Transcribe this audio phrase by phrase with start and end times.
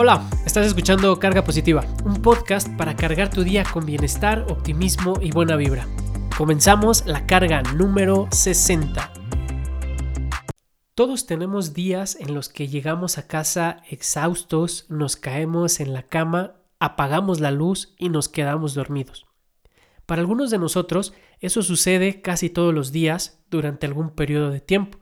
[0.00, 5.32] Hola, estás escuchando Carga Positiva, un podcast para cargar tu día con bienestar, optimismo y
[5.32, 5.88] buena vibra.
[6.36, 9.12] Comenzamos la carga número 60.
[10.94, 16.52] Todos tenemos días en los que llegamos a casa exhaustos, nos caemos en la cama,
[16.78, 19.26] apagamos la luz y nos quedamos dormidos.
[20.06, 25.00] Para algunos de nosotros, eso sucede casi todos los días durante algún periodo de tiempo.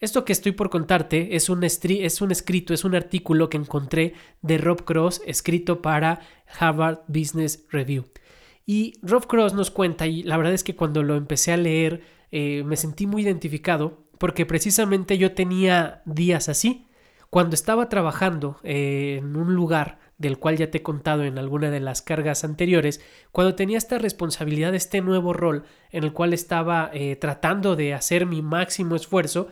[0.00, 4.14] Esto que estoy por contarte es un, es un escrito, es un artículo que encontré
[4.40, 6.20] de Rob Cross escrito para
[6.58, 8.06] Harvard Business Review.
[8.64, 12.02] Y Rob Cross nos cuenta, y la verdad es que cuando lo empecé a leer
[12.32, 16.86] eh, me sentí muy identificado porque precisamente yo tenía días así.
[17.28, 21.70] Cuando estaba trabajando eh, en un lugar del cual ya te he contado en alguna
[21.70, 26.90] de las cargas anteriores, cuando tenía esta responsabilidad, este nuevo rol en el cual estaba
[26.94, 29.48] eh, tratando de hacer mi máximo esfuerzo,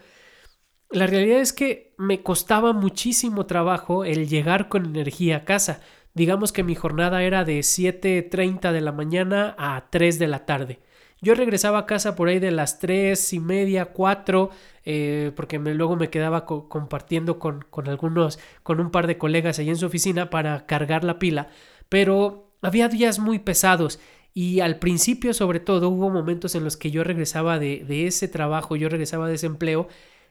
[0.90, 5.80] la realidad es que me costaba muchísimo trabajo el llegar con energía a casa.
[6.14, 10.80] Digamos que mi jornada era de 7.30 de la mañana a 3 de la tarde.
[11.20, 14.50] Yo regresaba a casa por ahí de las 3 y media, 4,
[14.84, 19.76] eh, porque luego me quedaba compartiendo con, algunos, con un par de colegas ahí en
[19.76, 21.48] su oficina para cargar la pila.
[21.88, 23.98] Pero había días muy pesados
[24.32, 28.28] y al principio sobre todo hubo momentos en los que yo regresaba de, de ese
[28.28, 29.88] trabajo, yo regresaba de ese empleo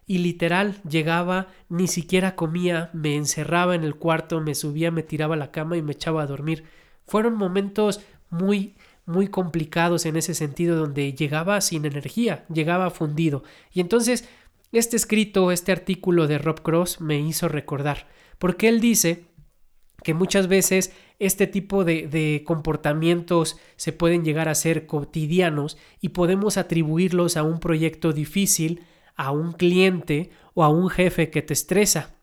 [0.07, 5.35] y literal llegaba, ni siquiera comía, me encerraba en el cuarto, me subía, me tiraba
[5.35, 6.63] a la cama y me echaba a dormir.
[7.05, 8.75] Fueron momentos muy
[9.07, 13.41] muy complicados en ese sentido donde llegaba sin energía, llegaba fundido.
[13.73, 14.27] Y entonces
[14.73, 19.23] este escrito, este artículo de Rob Cross me hizo recordar, porque él dice
[20.03, 26.09] que muchas veces este tipo de, de, comportamientos se pueden llegar a ser cotidianos y
[26.09, 28.81] podemos atribuirlos a un proyecto difícil,
[29.17, 32.15] a un cliente o a un jefe que te estresa.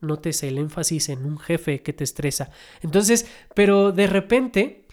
[0.00, 2.50] Notes el énfasis en un jefe que te estresa.
[2.82, 4.86] Entonces, pero de repente,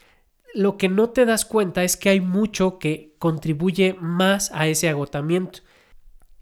[0.55, 4.89] lo que no te das cuenta es que hay mucho que contribuye más a ese
[4.89, 5.59] agotamiento.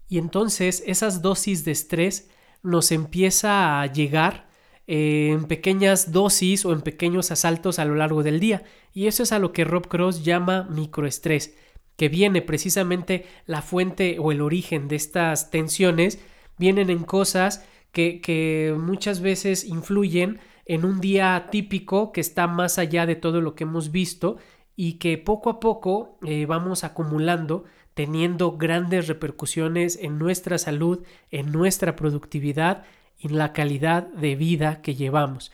[0.08, 2.30] Y entonces esas dosis de estrés
[2.62, 4.48] nos empieza a llegar
[4.86, 8.62] eh, en pequeñas dosis o en pequeños asaltos a lo largo del día.
[8.92, 11.54] Y eso es a lo que Rob Cross llama microestrés
[11.96, 16.18] que viene precisamente la fuente o el origen de estas tensiones,
[16.58, 22.78] vienen en cosas que, que muchas veces influyen en un día típico que está más
[22.78, 24.38] allá de todo lo que hemos visto
[24.76, 31.52] y que poco a poco eh, vamos acumulando teniendo grandes repercusiones en nuestra salud, en
[31.52, 32.84] nuestra productividad
[33.20, 35.52] en la calidad de vida que llevamos.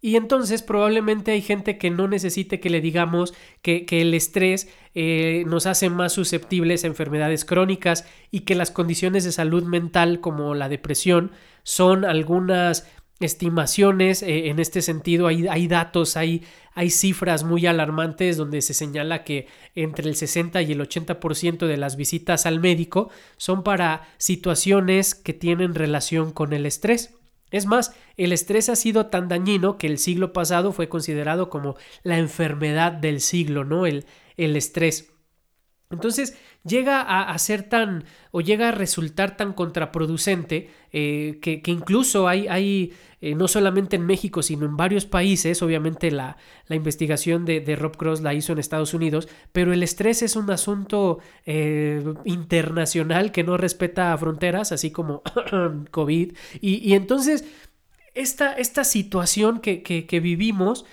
[0.00, 5.44] Y entonces probablemente hay gente que no necesite que le digamos que, el estrés eh,
[5.46, 10.54] nos hace más susceptibles a enfermedades crónicas y que las condiciones de salud mental como
[10.54, 12.86] la depresión son algunas
[13.18, 18.74] estimaciones eh, en este sentido hay, hay datos hay, hay cifras muy alarmantes donde se
[18.74, 23.08] señala que entre el 60 y el 80% de las visitas al médico
[23.38, 27.15] son para situaciones que tienen relación con el estrés
[27.50, 31.76] es más, el estrés ha sido tan dañino que el siglo pasado fue considerado como
[32.02, 33.86] la enfermedad del siglo, ¿no?
[33.86, 35.12] El, el estrés.
[35.88, 42.92] Entonces llega a, ser tan o llega a resultar tan contraproducente eh, que, incluso hay,
[43.20, 47.96] eh, no solamente en México, sino en varios países, obviamente la, la investigación de, Rob
[47.96, 53.44] Cross la hizo en Estados Unidos, pero el estrés es un asunto eh, internacional que
[53.44, 55.22] no respeta fronteras, así como
[55.92, 56.32] COVID.
[56.60, 57.44] Y, y entonces,
[58.14, 60.84] esta, esta situación que, que, que vivimos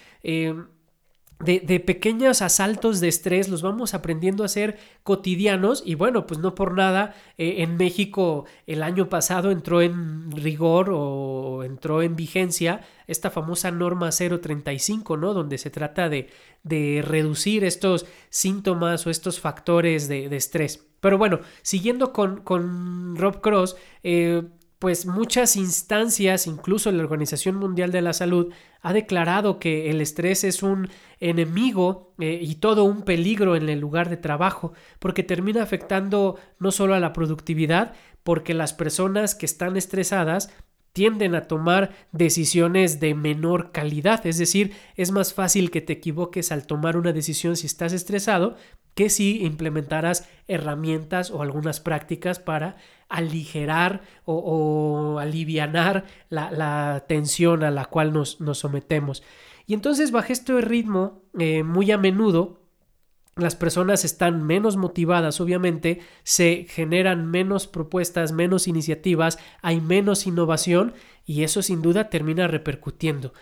[1.40, 6.56] de, pequeños asaltos de estrés los vamos aprendiendo a hacer cotidianos y bueno, pues no
[6.56, 12.82] por nada eh, en México el año pasado entró en rigor o entró en vigencia
[13.08, 15.34] esta famosa norma 035, ¿no?
[15.34, 16.30] Donde se trata de,
[16.64, 20.88] de reducir estos síntomas o estos factores de, estrés.
[21.02, 24.44] Pero bueno, siguiendo con, con Rob Cross, eh,
[24.84, 28.52] pues muchas instancias, incluso la Organización Mundial de la Salud,
[28.82, 30.90] ha declarado que el estrés es un
[31.22, 36.74] enemigo eh, y todo un peligro en el lugar de trabajo, porque termina afectando no
[36.74, 37.94] solo a la productividad,
[38.24, 40.50] porque las personas que están estresadas
[40.92, 46.52] tienden a tomar decisiones de menor calidad, es decir, es más fácil que te equivoques
[46.52, 48.58] al tomar una decisión si estás estresado
[48.96, 52.78] que si implementaras herramientas o algunas prácticas para
[53.10, 59.24] aligerar o, alivianar la, tensión a la cual nos, sometemos.
[59.66, 62.64] Y entonces bajo este ritmo, eh, muy a menudo,
[63.36, 70.94] las personas están menos motivadas, obviamente, se generan menos propuestas, menos iniciativas, hay menos innovación
[71.26, 73.34] y eso sin duda termina repercutiendo.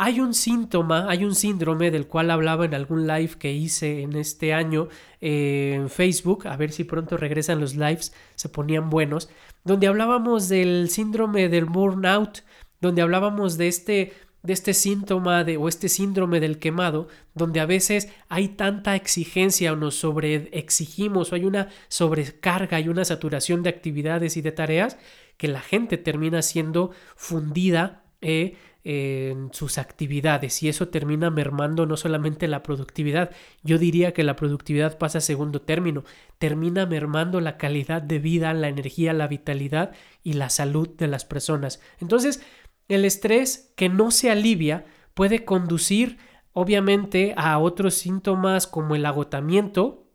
[0.00, 4.14] Hay un síntoma, hay un síndrome del cual hablaba en algún live que hice en
[4.14, 4.86] este año
[5.20, 9.28] eh, en Facebook, a ver si pronto regresan los lives, se ponían buenos,
[9.64, 12.44] donde hablábamos del síndrome del burnout,
[12.80, 14.12] donde hablábamos de este
[14.44, 19.72] de este síntoma de, o este síndrome del quemado, donde a veces hay tanta exigencia
[19.72, 24.96] o nos sobreexigimos o hay una sobrecarga y una saturación de actividades y de tareas
[25.36, 28.54] que la gente termina siendo fundida eh,
[28.90, 33.32] en sus actividades y eso termina mermando no solamente la productividad,
[33.62, 36.04] yo diría que la productividad pasa a segundo término,
[36.38, 39.92] termina mermando la calidad de vida, la energía, la vitalidad
[40.22, 41.82] y la salud de las personas.
[42.00, 42.42] Entonces,
[42.88, 46.16] el estrés que no se alivia puede conducir
[46.54, 50.06] obviamente a otros síntomas como el agotamiento,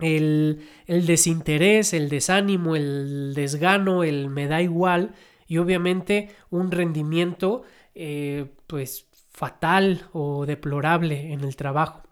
[0.00, 5.14] el, desinterés, el desánimo, el desgano, el me da igual
[5.46, 7.62] y obviamente un rendimiento
[7.94, 12.02] eh, pues fatal o deplorable en el trabajo.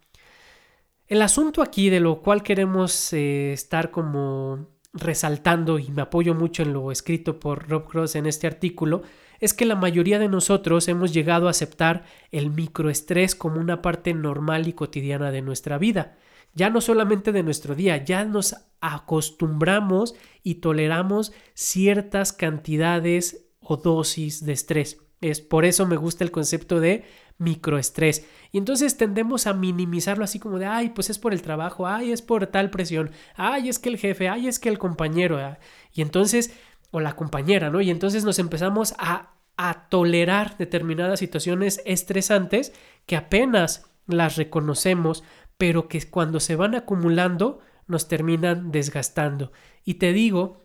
[1.06, 6.62] El asunto aquí de lo cual queremos eh, estar como resaltando y me apoyo mucho
[6.62, 9.02] en lo escrito por Rob Cross en este artículo
[9.40, 14.12] es que la mayoría de nosotros hemos llegado a aceptar el microestrés como una parte
[14.12, 16.16] normal y cotidiana de nuestra vida.
[16.54, 24.44] Ya no solamente de nuestro día, ya nos acostumbramos y toleramos ciertas cantidades o dosis
[24.44, 24.98] de estrés.
[25.20, 27.04] Es por eso me gusta el concepto de
[27.38, 28.26] microestrés.
[28.52, 32.12] Y entonces tendemos a minimizarlo así como de, ay, pues es por el trabajo, ay,
[32.12, 35.38] es por tal presión, ay, es que el jefe, ay, es que el compañero.
[35.92, 36.52] Y entonces
[36.90, 37.80] o la compañera, ¿no?
[37.80, 42.72] Y entonces nos empezamos a, a tolerar determinadas situaciones estresantes
[43.06, 45.22] que apenas las reconocemos,
[45.56, 49.52] pero que cuando se van acumulando nos terminan desgastando.
[49.84, 50.64] Y te digo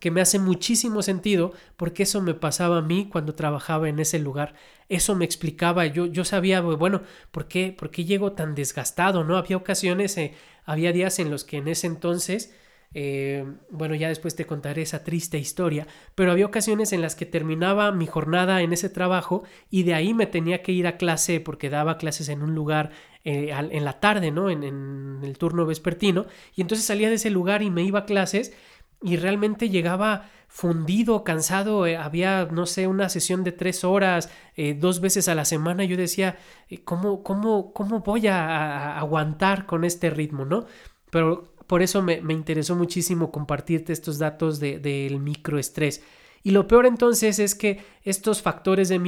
[0.00, 4.18] que me hace muchísimo sentido porque eso me pasaba a mí cuando trabajaba en ese
[4.18, 4.54] lugar.
[4.88, 9.24] Eso me explicaba, yo, yo sabía, bueno, ¿por qué, ¿por qué llego tan desgastado?
[9.24, 9.36] ¿No?
[9.36, 10.34] Había ocasiones, eh,
[10.64, 12.54] había días en los que en ese entonces
[12.98, 17.26] eh, bueno, ya después te contaré esa triste historia, pero había ocasiones en las que
[17.26, 21.40] terminaba mi jornada en ese trabajo y de ahí me tenía que ir a clase
[21.40, 22.92] porque daba clases en un lugar
[23.24, 24.48] eh, en la tarde, ¿no?
[24.48, 28.06] En, en, el turno vespertino, y entonces salía de ese lugar y me iba a
[28.06, 28.54] clases
[29.02, 34.30] y realmente llegaba fundido, cansado, eh, había, no sé, una sesión de tres horas,
[34.78, 36.38] dos veces a la semana, yo decía,
[36.84, 40.64] ¿cómo, cómo, cómo voy a, aguantar con este ritmo, ¿no?
[41.10, 46.02] Pero por eso me, interesó muchísimo compartirte estos datos del microestrés.
[46.42, 49.00] Y lo peor entonces es que estos factores de,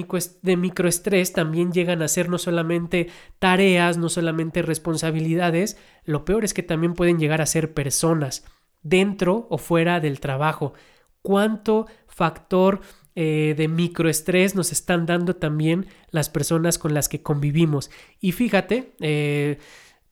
[0.42, 6.52] de microestrés también llegan a ser no solamente tareas, no solamente responsabilidades, lo peor es
[6.52, 8.44] que también pueden llegar a ser personas,
[8.82, 10.74] dentro o fuera del trabajo.
[11.22, 12.80] ¿Cuánto factor
[13.14, 17.90] eh, de microestrés nos están dando también las personas con las que convivimos?
[18.20, 19.58] Y fíjate, eh,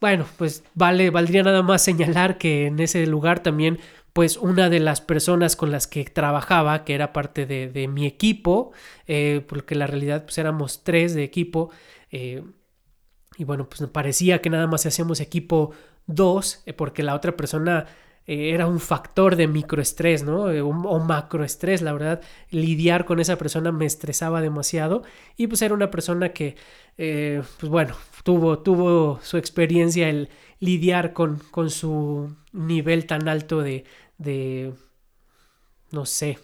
[0.00, 3.78] bueno, pues vale, valdría nada más señalar que en ese lugar también,
[4.12, 8.72] pues una de las personas con las que trabajaba, que era parte de, mi equipo,
[9.06, 11.70] eh, porque la realidad pues éramos tres de equipo,
[12.10, 15.73] y bueno, pues parecía que nada más hacíamos equipo
[16.06, 17.87] dos, porque la otra persona
[18.26, 20.45] era un factor de microestrés, ¿no?
[20.45, 25.02] o macroestrés, la verdad, lidiar con esa persona me estresaba demasiado
[25.37, 26.56] y pues era una persona que,
[26.97, 30.28] pues bueno, tuvo, tuvo su experiencia el
[30.59, 33.85] lidiar con, con su nivel tan alto de,
[34.18, 34.73] de
[35.90, 36.38] no sé,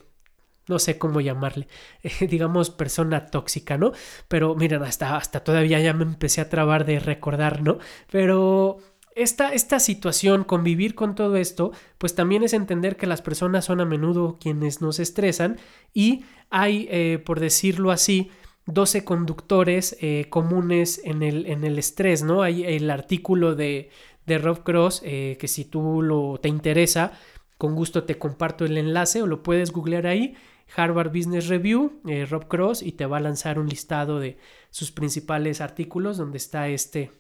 [0.69, 1.67] no sé cómo llamarle,
[2.21, 3.93] digamos persona tóxica, ¿no?
[4.29, 7.79] Pero miren, hasta, hasta todavía ya me empecé a trabar de recordar, ¿no?
[8.11, 8.79] Pero
[9.15, 13.81] esta, esta situación, convivir con todo esto, pues también es entender que las personas son
[13.81, 15.59] a menudo quienes nos estresan
[15.93, 18.31] y hay, eh, por decirlo así,
[18.67, 22.43] 12 conductores eh, comunes en el, en el, estrés, ¿no?
[22.43, 23.91] Hay el artículo de,
[24.27, 27.13] de Rob Cross, eh, que si tú lo, te interesa,
[27.59, 30.35] con gusto te comparto el enlace o lo puedes googlear ahí,
[30.75, 32.01] Harvard Business Review,
[32.31, 34.39] Rob Cross, y te va a lanzar un listado de
[34.71, 37.11] sus principales artículos, donde está este,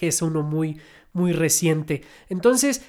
[0.00, 0.80] que es uno muy,
[1.12, 2.00] muy reciente.
[2.30, 2.82] Entonces,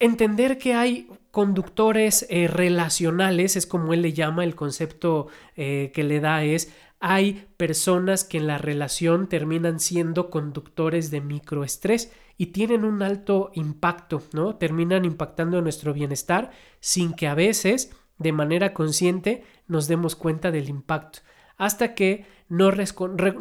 [0.00, 6.42] entender que hay conductores relacionales, es como él le llama, el concepto que le da
[6.42, 13.02] es hay personas que en la relación terminan siendo conductores de microestrés y tienen un
[13.02, 14.56] alto impacto, ¿no?
[14.56, 16.50] Terminan impactando nuestro bienestar
[16.80, 21.20] sin que a veces, de manera consciente, nos demos cuenta del impacto.
[21.56, 22.70] Hasta que no,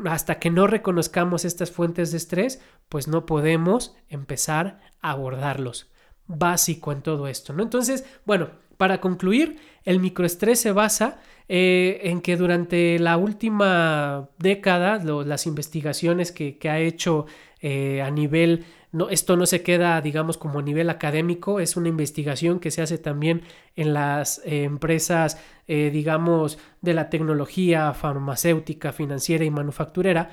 [0.09, 5.91] hasta que no reconozcamos estas fuentes de estrés, pues no podemos empezar a abordarlos.
[6.27, 7.63] Básico en todo esto, ¿no?
[7.63, 15.03] Entonces, bueno, Para concluir, el microestrés se basa eh, en que durante la última década,
[15.03, 17.25] las investigaciones que, ha hecho
[17.59, 21.89] eh, a nivel, no, esto no se queda, digamos, como a nivel académico, es una
[21.89, 23.43] investigación que se hace también
[23.75, 30.29] en las eh, empresas, digamos, de la tecnología farmacéutica, financiera y manufacturera.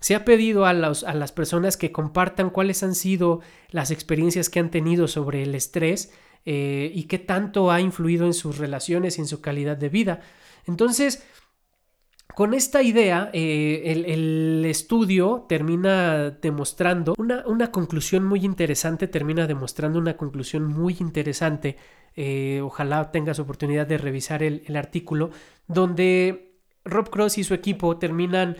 [0.00, 4.60] Se ha pedido a, a las personas que compartan cuáles han sido las experiencias que
[4.60, 6.10] han tenido sobre el estrés
[6.50, 10.22] eh, y qué tanto ha influido en sus relaciones y en su calidad de vida.
[10.66, 11.22] Entonces,
[12.34, 20.16] con esta idea, eh, el, estudio termina demostrando una, conclusión muy interesante, termina demostrando una
[20.16, 21.76] conclusión muy interesante.
[22.14, 25.30] Eh, ojalá tengas oportunidad de revisar el, artículo,
[25.66, 28.56] donde Rob Cross y su equipo terminan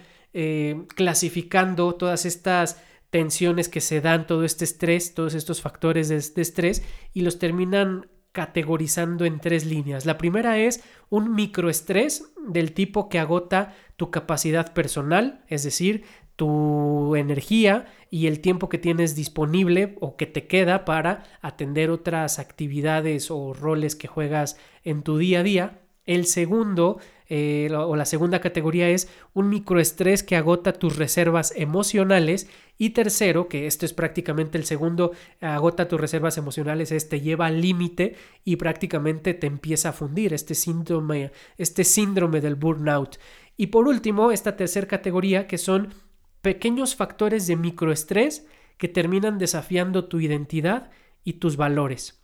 [0.94, 6.82] clasificando todas estas tensiones que se dan, todo este estrés, todos estos factores de, estrés
[7.14, 8.06] y los terminan
[8.38, 10.06] categorizando en tres líneas.
[10.06, 10.80] La primera es
[11.10, 16.04] un microestrés del tipo que agota tu capacidad personal, es decir,
[16.36, 22.38] tu energía y el tiempo que tienes disponible o que te queda para atender otras
[22.38, 25.80] actividades o roles que juegas en tu día a día.
[26.06, 32.48] El segundo eh, o la segunda categoría es un microestrés que agota tus reservas emocionales.
[32.78, 37.60] Y tercero, que esto es prácticamente el segundo, agota tus reservas emocionales, este lleva al
[37.60, 43.16] límite y prácticamente te empieza a fundir este síndrome, este síndrome del burnout.
[43.56, 45.92] Y por último, esta tercera categoría que son
[46.40, 48.46] pequeños factores de microestrés
[48.78, 50.90] que terminan desafiando tu identidad
[51.24, 52.22] y tus valores.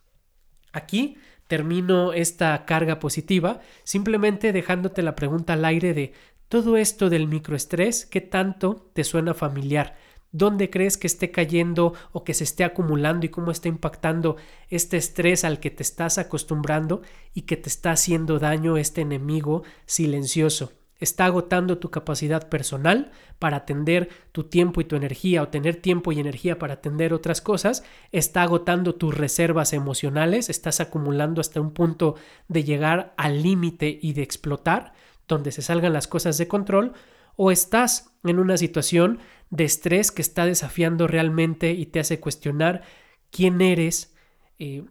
[0.73, 6.13] Aquí termino esta carga positiva simplemente dejándote la pregunta al aire de
[6.49, 9.97] todo esto del microestrés, ¿qué tanto te suena familiar?
[10.31, 14.37] ¿Dónde crees que esté cayendo o que se esté acumulando y cómo está impactando
[14.69, 17.03] este estrés al que te estás acostumbrando
[17.35, 20.73] y que te está haciendo daño este enemigo silencioso?
[21.05, 26.11] Está agotando tu capacidad personal para atender tu tiempo y tu energía o tener tiempo
[26.11, 31.73] y energía para atender otras cosas, está agotando tus reservas emocionales, estás acumulando hasta un
[31.73, 32.17] punto
[32.49, 34.93] de llegar al límite y de explotar,
[35.29, 36.93] donde se salgan las cosas de control,
[37.37, 39.19] o estás en una situación
[39.51, 42.83] de estrés que está desafiando realmente y te hace cuestionar
[43.31, 44.15] quién eres,
[44.59, 44.85] eh,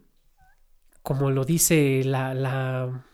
[1.02, 3.04] como lo dice la, la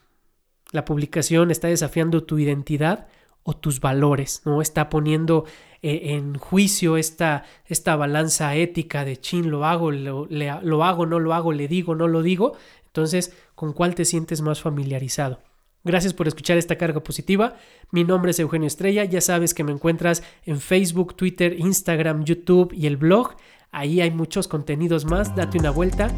[0.73, 3.09] la publicación está desafiando tu identidad
[3.43, 4.61] o tus valores, ¿no?
[4.61, 5.45] Está poniendo
[5.83, 11.19] eh, en juicio esta, esta balanza ética de chin, lo hago, lo, lo hago, no
[11.19, 12.57] lo hago, le digo, no lo digo.
[12.87, 15.41] Entonces, ¿con cuál te sientes más familiarizado?
[15.83, 17.57] Gracias por escuchar esta carga positiva.
[17.91, 19.05] Mi nombre es Eugenio Estrella.
[19.05, 23.37] Ya sabes que me encuentras en Facebook, Twitter, Instagram, YouTube y el blog.
[23.71, 25.35] Ahí hay muchos contenidos más.
[25.35, 26.11] Date una vuelta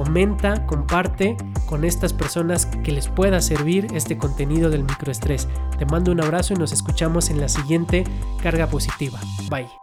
[0.00, 5.46] comenta, comparte con estas personas que les pueda servir este contenido del microestrés.
[5.78, 8.04] Te mando un abrazo y nos escuchamos en la siguiente
[8.42, 9.20] carga positiva.
[9.50, 9.79] Bye.